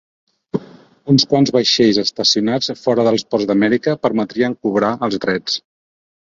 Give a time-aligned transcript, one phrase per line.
[1.13, 5.61] Uns quants vaixells estacionats fora dels ports d'Amèrica permetrien cobrar els drets.